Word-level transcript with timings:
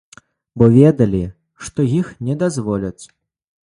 Бо 0.61 0.69
ведалі, 0.77 1.21
што 1.69 1.79
іх 2.01 2.13
не 2.31 2.41
дазволяць. 2.45 3.01